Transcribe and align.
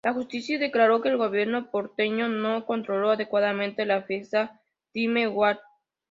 La 0.03 0.13
Justicia 0.13 0.57
declaró 0.57 0.99
que 0.99 1.09
el 1.09 1.17
gobierno 1.17 1.69
porteño 1.69 2.27
no 2.27 2.65
controló 2.65 3.11
adecuadamente 3.11 3.85
la 3.85 4.01
fiesta 4.01 4.59
"Time 4.93 5.27
Warp". 5.27 5.59